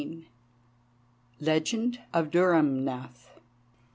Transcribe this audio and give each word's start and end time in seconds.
LEGEND 1.39 1.99
OF 2.11 2.31
DHURRUMNATH. 2.31 3.29